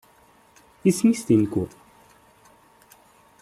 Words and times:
Isem-is 0.89 1.21
di 1.27 1.35
nnekwa? 1.39 1.65